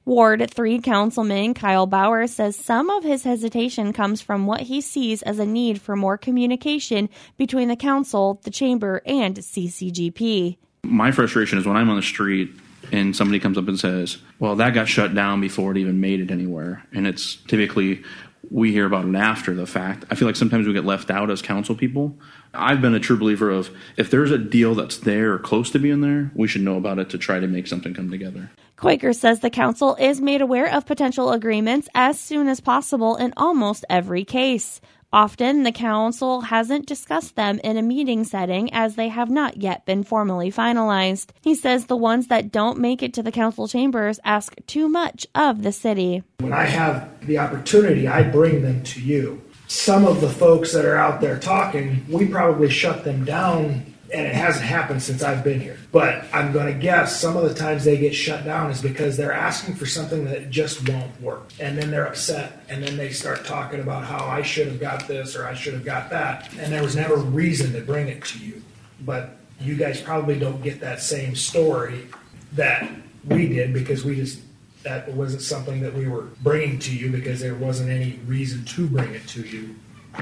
Ward 0.05 0.51
3 0.53 0.79
Councilman 0.79 1.53
Kyle 1.53 1.87
Bauer 1.87 2.27
says 2.27 2.57
some 2.57 2.89
of 2.89 3.05
his 3.05 3.23
hesitation 3.23 3.93
comes 3.93 4.21
from 4.21 4.45
what 4.45 4.61
he 4.61 4.81
sees 4.81 5.21
as 5.21 5.39
a 5.39 5.45
need 5.45 5.81
for 5.81 5.95
more 5.95 6.17
communication 6.17 7.07
between 7.37 7.69
the 7.69 7.77
council, 7.77 8.41
the 8.43 8.51
chamber, 8.51 9.01
and 9.05 9.37
CCGP. 9.37 10.57
My 10.83 11.11
frustration 11.11 11.57
is 11.57 11.65
when 11.65 11.77
I'm 11.77 11.89
on 11.89 11.95
the 11.95 12.01
street 12.01 12.51
and 12.91 13.15
somebody 13.15 13.39
comes 13.39 13.57
up 13.57 13.69
and 13.69 13.79
says, 13.79 14.17
"Well, 14.39 14.57
that 14.57 14.73
got 14.73 14.89
shut 14.89 15.15
down 15.15 15.39
before 15.39 15.71
it 15.71 15.77
even 15.77 16.01
made 16.01 16.19
it 16.19 16.31
anywhere," 16.31 16.83
and 16.91 17.07
it's 17.07 17.37
typically 17.47 18.01
we 18.49 18.71
hear 18.71 18.85
about 18.85 19.05
it 19.05 19.15
after 19.15 19.53
the 19.53 19.65
fact. 19.65 20.05
I 20.09 20.15
feel 20.15 20.27
like 20.27 20.35
sometimes 20.35 20.67
we 20.67 20.73
get 20.73 20.85
left 20.85 21.09
out 21.09 21.31
as 21.31 21.41
council 21.41 21.75
people. 21.75 22.17
I've 22.53 22.81
been 22.81 22.93
a 22.93 22.99
true 22.99 23.17
believer 23.17 23.49
of 23.49 23.69
if 23.97 24.11
there's 24.11 24.31
a 24.31 24.37
deal 24.37 24.75
that's 24.75 24.97
there 24.97 25.33
or 25.33 25.39
close 25.39 25.71
to 25.71 25.79
being 25.79 26.01
there, 26.01 26.31
we 26.35 26.47
should 26.47 26.61
know 26.61 26.77
about 26.77 26.99
it 26.99 27.09
to 27.11 27.17
try 27.17 27.39
to 27.39 27.47
make 27.47 27.67
something 27.67 27.93
come 27.93 28.11
together. 28.11 28.51
Kooiker 28.77 29.15
says 29.15 29.39
the 29.39 29.49
council 29.49 29.95
is 29.95 30.19
made 30.19 30.41
aware 30.41 30.69
of 30.69 30.85
potential 30.85 31.31
agreements 31.31 31.87
as 31.95 32.19
soon 32.19 32.47
as 32.47 32.59
possible 32.59 33.15
in 33.15 33.33
almost 33.37 33.85
every 33.89 34.25
case. 34.25 34.81
Often, 35.13 35.61
the 35.61 35.71
council 35.71 36.41
hasn't 36.41 36.87
discussed 36.87 37.35
them 37.35 37.59
in 37.63 37.77
a 37.77 37.83
meeting 37.83 38.23
setting 38.23 38.73
as 38.73 38.95
they 38.95 39.09
have 39.09 39.29
not 39.29 39.57
yet 39.57 39.85
been 39.85 40.03
formally 40.03 40.51
finalized. 40.51 41.29
He 41.39 41.53
says 41.53 41.85
the 41.85 41.95
ones 41.95 42.27
that 42.27 42.51
don't 42.51 42.79
make 42.79 43.03
it 43.03 43.13
to 43.13 43.21
the 43.21 43.31
council 43.31 43.67
chambers 43.67 44.19
ask 44.23 44.55
too 44.65 44.89
much 44.89 45.27
of 45.35 45.61
the 45.61 45.71
city. 45.71 46.23
When 46.39 46.51
I 46.51 46.63
have 46.63 47.27
the 47.27 47.37
opportunity, 47.37 48.07
I 48.07 48.23
bring 48.23 48.63
them 48.63 48.81
to 48.85 49.01
you. 49.01 49.43
Some 49.67 50.07
of 50.07 50.19
the 50.19 50.29
folks 50.29 50.73
that 50.73 50.83
are 50.83 50.97
out 50.97 51.21
there 51.21 51.37
talking, 51.37 52.03
we 52.09 52.25
probably 52.25 52.71
shut 52.71 53.03
them 53.03 53.23
down, 53.23 53.92
and 54.13 54.27
it 54.27 54.35
hasn't 54.35 54.65
happened 54.65 55.01
since 55.01 55.23
I've 55.23 55.43
been 55.43 55.59
here. 55.59 55.77
But 55.91 56.25
I'm 56.31 56.53
going 56.53 56.71
to 56.71 56.79
guess 56.79 57.19
some 57.19 57.35
of 57.35 57.43
the 57.43 57.53
times 57.53 57.83
they 57.83 57.97
get 57.97 58.13
shut 58.13 58.45
down 58.45 58.69
is 58.69 58.81
because 58.81 59.17
they're 59.17 59.33
asking 59.33 59.75
for 59.75 59.85
something 59.85 60.25
that 60.25 60.51
just 60.51 60.87
won't 60.87 61.19
work. 61.19 61.51
And 61.59 61.77
then 61.77 61.89
they're 61.89 62.05
upset, 62.05 62.63
and 62.69 62.83
then 62.83 62.95
they 62.95 63.09
start 63.09 63.43
talking 63.43 63.79
about 63.79 64.05
how 64.05 64.25
I 64.25 64.43
should 64.43 64.67
have 64.67 64.79
got 64.79 65.07
this 65.07 65.35
or 65.35 65.47
I 65.47 65.55
should 65.55 65.73
have 65.73 65.83
got 65.83 66.11
that. 66.11 66.53
And 66.59 66.71
there 66.71 66.83
was 66.83 66.95
never 66.95 67.15
reason 67.15 67.73
to 67.73 67.81
bring 67.81 68.07
it 68.07 68.23
to 68.25 68.39
you. 68.39 68.61
But 69.01 69.37
you 69.59 69.75
guys 69.75 69.99
probably 69.99 70.37
don't 70.37 70.61
get 70.61 70.79
that 70.81 71.01
same 71.01 71.35
story 71.35 72.07
that 72.53 72.89
we 73.25 73.47
did 73.47 73.73
because 73.73 74.05
we 74.05 74.15
just 74.15 74.41
that 74.83 75.09
wasn't 75.13 75.41
something 75.41 75.81
that 75.81 75.93
we 75.93 76.07
were 76.07 76.23
bringing 76.41 76.77
to 76.77 76.95
you 76.95 77.09
because 77.09 77.39
there 77.39 77.55
wasn't 77.55 77.89
any 77.89 78.19
reason 78.27 78.65
to 78.65 78.85
bring 78.85 79.13
it 79.13 79.25
to 79.29 79.41
you 79.41 79.75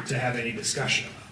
to 0.05 0.17
have 0.17 0.36
any 0.38 0.51
discussion 0.51 1.10
about. 1.10 1.31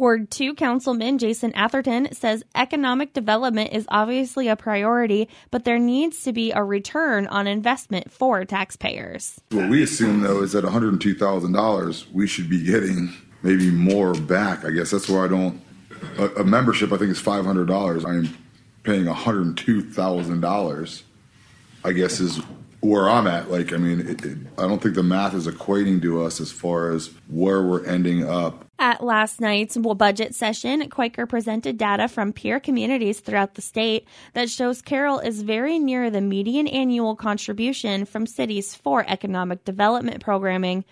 Ward 0.00 0.30
2 0.30 0.54
Councilman 0.54 1.18
Jason 1.18 1.52
Atherton 1.52 2.10
says 2.14 2.42
economic 2.54 3.12
development 3.12 3.74
is 3.74 3.84
obviously 3.90 4.48
a 4.48 4.56
priority, 4.56 5.28
but 5.50 5.64
there 5.64 5.78
needs 5.78 6.22
to 6.22 6.32
be 6.32 6.52
a 6.52 6.64
return 6.64 7.26
on 7.26 7.46
investment 7.46 8.10
for 8.10 8.46
taxpayers. 8.46 9.42
What 9.50 9.68
we 9.68 9.82
assume 9.82 10.22
though 10.22 10.42
is 10.42 10.52
that 10.52 10.64
$102,000 10.64 12.12
we 12.12 12.26
should 12.26 12.48
be 12.48 12.64
getting 12.64 13.12
maybe 13.42 13.70
more 13.70 14.14
back. 14.14 14.64
I 14.64 14.70
guess 14.70 14.90
that's 14.90 15.06
where 15.06 15.22
I 15.22 15.28
don't. 15.28 15.60
A, 16.16 16.28
a 16.40 16.44
membership 16.44 16.92
I 16.92 16.96
think 16.96 17.10
is 17.10 17.20
$500. 17.20 18.06
I'm 18.06 18.34
paying 18.84 19.04
$102,000. 19.04 21.02
I 21.84 21.92
guess 21.92 22.20
is 22.20 22.40
where 22.80 23.08
I'm 23.08 23.26
at. 23.26 23.50
Like 23.50 23.72
I 23.72 23.76
mean, 23.76 24.00
it, 24.00 24.24
it, 24.24 24.38
I 24.58 24.62
don't 24.62 24.82
think 24.82 24.94
the 24.94 25.02
math 25.02 25.34
is 25.34 25.46
equating 25.46 26.00
to 26.02 26.22
us 26.22 26.40
as 26.40 26.50
far 26.50 26.90
as 26.90 27.10
where 27.28 27.62
we're 27.62 27.84
ending 27.84 28.28
up. 28.28 28.64
At 28.78 29.04
last 29.04 29.40
night's 29.40 29.76
budget 29.76 30.34
session, 30.34 30.88
Kooiker 30.88 31.28
presented 31.28 31.76
data 31.76 32.08
from 32.08 32.32
peer 32.32 32.58
communities 32.58 33.20
throughout 33.20 33.54
the 33.54 33.62
state 33.62 34.08
that 34.32 34.48
shows 34.48 34.80
Carroll 34.80 35.18
is 35.18 35.42
very 35.42 35.78
near 35.78 36.10
the 36.10 36.22
median 36.22 36.66
annual 36.66 37.14
contribution 37.14 38.06
from 38.06 38.26
cities 38.26 38.74
for 38.74 39.04
economic 39.06 39.64
development 39.64 40.22
programming. 40.22 40.84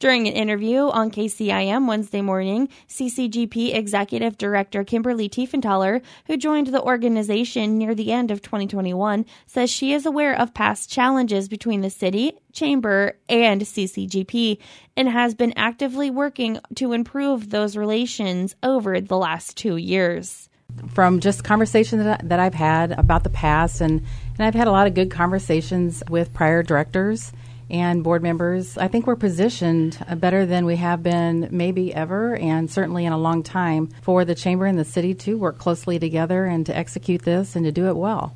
During 0.00 0.26
an 0.26 0.34
interview 0.34 0.88
on 0.88 1.10
KCIM 1.10 1.86
Wednesday 1.86 2.20
morning, 2.20 2.68
CCGP 2.88 3.74
Executive 3.74 4.36
Director 4.36 4.84
Kimberly 4.84 5.28
Tiefenthaler, 5.28 6.02
who 6.26 6.36
joined 6.36 6.66
the 6.66 6.82
organization 6.82 7.78
near 7.78 7.94
the 7.94 8.12
end 8.12 8.30
of 8.30 8.42
2021, 8.42 9.24
says 9.46 9.70
she 9.70 9.92
is 9.92 10.04
aware 10.04 10.38
of 10.38 10.52
past 10.52 10.90
challenges 10.90 11.48
between 11.48 11.80
the 11.80 11.90
city, 11.90 12.32
chamber, 12.52 13.18
and 13.28 13.62
CCGP 13.62 14.58
and 14.96 15.08
has 15.08 15.34
been 15.34 15.54
actively 15.56 16.10
working 16.10 16.58
to 16.74 16.92
improve 16.92 17.50
those 17.50 17.76
relations 17.76 18.54
over 18.62 19.00
the 19.00 19.16
last 19.16 19.56
two 19.56 19.76
years. 19.76 20.48
From 20.92 21.20
just 21.20 21.44
conversations 21.44 22.04
that, 22.04 22.40
I've 22.40 22.54
had 22.54 22.92
about 22.92 23.22
the 23.22 23.30
past 23.30 23.80
and 23.80 24.02
And 24.36 24.46
I've 24.46 24.54
had 24.54 24.66
a 24.66 24.72
lot 24.72 24.86
of 24.86 24.94
good 24.94 25.10
conversations 25.10 26.02
with 26.08 26.32
prior 26.32 26.62
directors 26.62 27.32
and 27.70 28.04
board 28.04 28.22
members. 28.22 28.76
I 28.78 28.88
think 28.88 29.06
we're 29.06 29.16
positioned 29.16 29.98
better 30.16 30.46
than 30.46 30.66
we 30.66 30.76
have 30.76 31.02
been 31.02 31.48
maybe 31.50 31.94
ever 31.94 32.36
and 32.36 32.70
certainly 32.70 33.04
in 33.04 33.12
a 33.12 33.18
long 33.18 33.42
time 33.42 33.88
for 34.02 34.24
the 34.24 34.34
chamber 34.34 34.66
and 34.66 34.78
the 34.78 34.84
city 34.84 35.14
to 35.14 35.38
work 35.38 35.58
closely 35.58 35.98
together 35.98 36.44
and 36.44 36.66
to 36.66 36.76
execute 36.76 37.22
this 37.22 37.56
and 37.56 37.64
to 37.64 37.72
do 37.72 37.88
it 37.88 37.96
well. 37.96 38.34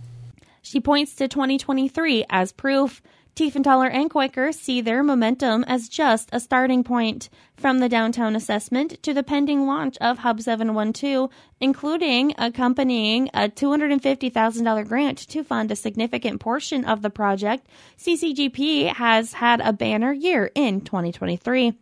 She 0.62 0.80
points 0.80 1.14
to 1.16 1.28
2023 1.28 2.24
as 2.28 2.52
proof. 2.52 3.00
Tiefenthaler 3.38 3.88
and 3.94 4.10
Kooiker 4.10 4.52
see 4.52 4.80
their 4.80 5.04
momentum 5.04 5.62
as 5.68 5.88
just 5.88 6.28
a 6.32 6.40
starting 6.40 6.82
point. 6.82 7.28
From 7.56 7.78
the 7.78 7.88
downtown 7.88 8.34
assessment 8.34 9.00
to 9.04 9.14
the 9.14 9.22
pending 9.22 9.64
launch 9.64 9.96
of 9.98 10.18
Hub 10.18 10.40
712, 10.40 11.30
including 11.60 12.34
accompanying 12.36 13.30
a 13.32 13.48
$250,000 13.48 14.88
grant 14.88 15.18
to 15.18 15.44
fund 15.44 15.70
a 15.70 15.76
significant 15.76 16.40
portion 16.40 16.84
of 16.84 17.00
the 17.02 17.10
project, 17.10 17.68
CCGP 17.96 18.92
has 18.94 19.34
had 19.34 19.60
a 19.60 19.72
banner 19.72 20.12
year 20.12 20.50
in 20.56 20.80
2023. 20.80 21.74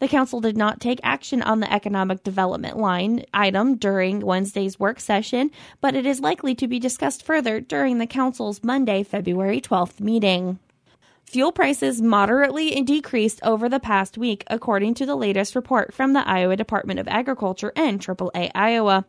The 0.00 0.08
council 0.08 0.42
did 0.42 0.58
not 0.58 0.78
take 0.78 1.00
action 1.02 1.40
on 1.40 1.60
the 1.60 1.72
economic 1.72 2.22
development 2.22 2.76
line 2.76 3.24
item 3.32 3.76
during 3.76 4.20
Wednesday's 4.20 4.78
work 4.78 5.00
session, 5.00 5.52
but 5.80 5.94
it 5.94 6.04
is 6.04 6.20
likely 6.20 6.54
to 6.56 6.68
be 6.68 6.78
discussed 6.78 7.24
further 7.24 7.62
during 7.62 7.96
the 7.96 8.06
council's 8.06 8.62
Monday, 8.62 9.02
February 9.02 9.62
12th 9.62 10.00
meeting. 10.00 10.58
Fuel 11.28 11.52
prices 11.52 12.00
moderately 12.00 12.70
decreased 12.80 13.38
over 13.42 13.68
the 13.68 13.78
past 13.78 14.16
week, 14.16 14.44
according 14.46 14.94
to 14.94 15.04
the 15.04 15.14
latest 15.14 15.54
report 15.54 15.92
from 15.92 16.14
the 16.14 16.26
Iowa 16.26 16.56
Department 16.56 16.98
of 16.98 17.06
Agriculture 17.06 17.70
and 17.76 18.00
AAA 18.00 18.50
Iowa. 18.54 19.04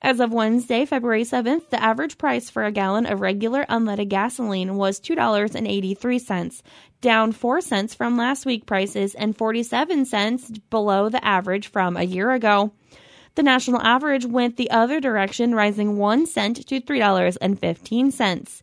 As 0.00 0.20
of 0.20 0.32
Wednesday, 0.32 0.84
February 0.84 1.24
7th, 1.24 1.70
the 1.70 1.82
average 1.82 2.16
price 2.16 2.48
for 2.48 2.64
a 2.64 2.70
gallon 2.70 3.06
of 3.06 3.20
regular 3.20 3.66
unleaded 3.68 4.08
gasoline 4.08 4.76
was 4.76 5.00
$2.83, 5.00 6.62
down 7.00 7.32
4 7.32 7.60
cents 7.60 7.92
from 7.92 8.16
last 8.16 8.46
week 8.46 8.66
prices 8.66 9.16
and 9.16 9.36
47 9.36 10.04
cents 10.04 10.52
below 10.70 11.08
the 11.08 11.24
average 11.24 11.66
from 11.66 11.96
a 11.96 12.04
year 12.04 12.30
ago. 12.30 12.72
The 13.34 13.42
national 13.42 13.82
average 13.82 14.24
went 14.24 14.56
the 14.58 14.70
other 14.70 15.00
direction, 15.00 15.56
rising 15.56 15.96
1 15.96 16.26
cent 16.26 16.68
to 16.68 16.80
$3.15. 16.80 18.62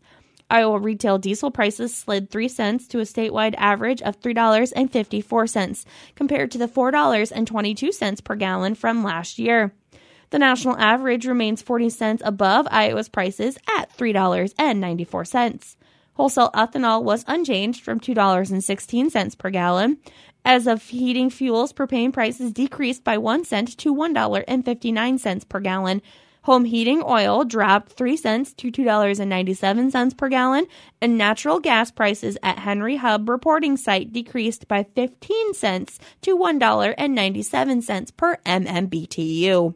Iowa 0.51 0.79
retail 0.79 1.17
diesel 1.17 1.50
prices 1.50 1.96
slid 1.96 2.29
3 2.29 2.48
cents 2.50 2.88
to 2.89 3.00
a 3.00 3.03
statewide 3.03 3.55
average 3.58 4.01
of 4.01 4.20
$3.54 4.20 5.86
compared 6.15 6.51
to 6.51 6.58
the 6.58 6.67
$4.22 6.67 8.24
per 8.24 8.36
gallon 8.36 8.75
from 8.75 9.03
last 9.03 9.39
year. 9.39 9.74
The 10.29 10.39
national 10.39 10.77
average 10.77 11.25
remains 11.25 11.62
40 11.62 11.89
cents 11.89 12.22
above 12.25 12.67
Iowa's 12.70 13.10
prices 13.10 13.58
at 13.77 13.96
$3.94. 13.98 15.75
Wholesale 16.15 16.51
ethanol 16.53 17.03
was 17.03 17.24
unchanged 17.27 17.84
from 17.84 18.00
$2.16 18.00 19.38
per 19.38 19.50
gallon. 19.50 19.98
As 20.43 20.67
of 20.67 20.84
heating 20.84 21.29
fuels, 21.29 21.72
propane 21.72 22.12
prices 22.12 22.51
decreased 22.51 23.03
by 23.03 23.17
1 23.17 23.46
cent 23.46 23.77
to 23.77 23.93
$1.59 23.93 25.50
per 25.50 25.60
gallon, 25.60 26.01
Home 26.45 26.65
heating 26.65 27.03
oil 27.05 27.43
dropped 27.45 27.91
3 27.91 28.17
cents 28.17 28.53
to 28.55 28.71
$2.97 28.71 30.17
per 30.17 30.27
gallon, 30.27 30.65
and 31.00 31.15
natural 31.17 31.60
gas 31.60 31.91
prices 31.91 32.36
at 32.41 32.57
Henry 32.57 32.95
Hub 32.95 33.29
reporting 33.29 33.77
site 33.77 34.12
decreased 34.12 34.67
by 34.67 34.83
15 34.95 35.53
cents 35.53 36.00
to 36.21 36.36
$1.97 36.36 38.17
per 38.17 38.38
MMBTU. 38.38 39.75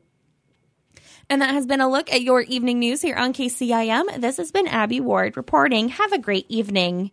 And 1.30 1.42
that 1.42 1.54
has 1.54 1.66
been 1.68 1.82
a 1.82 1.90
look 1.90 2.12
at 2.12 2.22
your 2.22 2.42
evening 2.42 2.80
news 2.80 3.02
here 3.02 3.16
on 3.16 3.34
KCIM. 3.34 4.22
This 4.22 4.38
has 4.38 4.52
been 4.52 4.68
Abby 4.68 5.00
Ward 5.00 5.38
reporting. 5.38 5.90
Have 5.90 6.14
a 6.14 6.20
great 6.20 6.46
evening. 6.50 7.12